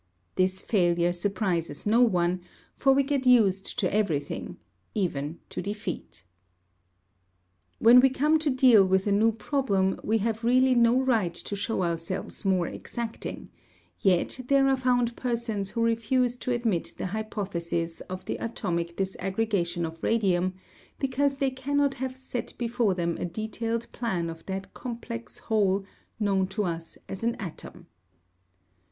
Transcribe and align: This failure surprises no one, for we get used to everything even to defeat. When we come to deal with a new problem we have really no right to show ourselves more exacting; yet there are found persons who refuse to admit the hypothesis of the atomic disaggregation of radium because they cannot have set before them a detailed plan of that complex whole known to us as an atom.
This 0.33 0.63
failure 0.63 1.13
surprises 1.13 1.85
no 1.85 2.01
one, 2.01 2.41
for 2.73 2.91
we 2.91 3.03
get 3.03 3.27
used 3.27 3.77
to 3.77 3.93
everything 3.95 4.57
even 4.95 5.37
to 5.49 5.61
defeat. 5.61 6.23
When 7.77 7.99
we 7.99 8.09
come 8.09 8.39
to 8.39 8.49
deal 8.49 8.83
with 8.83 9.05
a 9.05 9.11
new 9.11 9.31
problem 9.31 9.99
we 10.03 10.17
have 10.17 10.43
really 10.43 10.73
no 10.73 10.99
right 10.99 11.35
to 11.35 11.55
show 11.55 11.83
ourselves 11.83 12.43
more 12.43 12.65
exacting; 12.65 13.51
yet 13.99 14.39
there 14.47 14.67
are 14.69 14.75
found 14.75 15.15
persons 15.15 15.69
who 15.69 15.83
refuse 15.83 16.35
to 16.37 16.51
admit 16.51 16.93
the 16.97 17.05
hypothesis 17.13 18.01
of 18.09 18.25
the 18.25 18.37
atomic 18.37 18.97
disaggregation 18.97 19.85
of 19.85 20.01
radium 20.01 20.55
because 20.97 21.37
they 21.37 21.51
cannot 21.51 21.93
have 21.93 22.17
set 22.17 22.55
before 22.57 22.95
them 22.95 23.17
a 23.19 23.25
detailed 23.25 23.85
plan 23.91 24.31
of 24.31 24.43
that 24.47 24.73
complex 24.73 25.37
whole 25.37 25.85
known 26.19 26.47
to 26.47 26.63
us 26.63 26.97
as 27.07 27.23
an 27.23 27.35
atom. 27.35 27.85